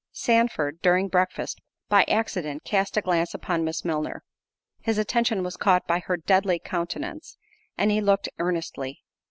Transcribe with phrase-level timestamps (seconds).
[0.13, 4.23] Sandford, during breakfast, by accident cast a glance upon Miss Milner;
[4.79, 7.37] his attention was caught by her deadly countenance,
[7.77, 9.03] and he looked earnestly.